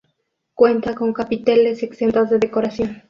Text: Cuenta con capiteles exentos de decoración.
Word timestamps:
Cuenta 0.55 0.95
con 0.95 1.13
capiteles 1.13 1.83
exentos 1.83 2.31
de 2.31 2.39
decoración. 2.39 2.97